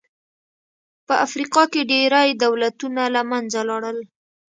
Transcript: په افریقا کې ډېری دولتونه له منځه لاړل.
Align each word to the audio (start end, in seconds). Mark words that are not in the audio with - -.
په 1.07 1.13
افریقا 1.25 1.63
کې 1.71 1.81
ډېری 1.91 2.29
دولتونه 2.43 3.03
له 3.15 3.21
منځه 3.31 3.59
لاړل. 3.69 3.97